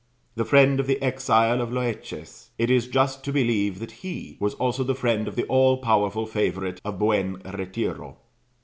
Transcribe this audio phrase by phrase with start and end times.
[0.33, 4.55] The friend of the exile of Loeches, it is just to believe that he was
[4.55, 8.15] also the friend of the all powerful favourite at Buenretiro.